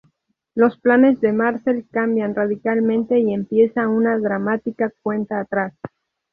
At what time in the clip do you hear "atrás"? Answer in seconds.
5.39-5.73